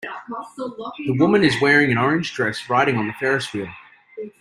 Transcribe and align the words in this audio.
The 1.05 1.13
woman 1.13 1.43
is 1.43 1.53
wearing 1.61 1.91
an 1.91 1.99
orange 1.99 2.33
dress 2.33 2.67
riding 2.71 2.97
on 2.97 3.05
the 3.05 3.13
ferris 3.13 3.53
wheel. 3.53 3.69